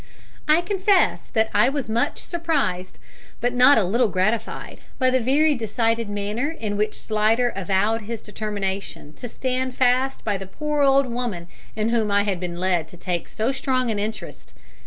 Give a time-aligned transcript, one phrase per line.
[0.47, 2.97] I confess that I was much surprised,
[3.39, 8.19] but not a little gratified, by the very decided manner in which Slidder avowed his
[8.23, 12.87] determination to stand fast by the poor old woman in whom I had been led
[12.87, 14.55] to take so strong an interest.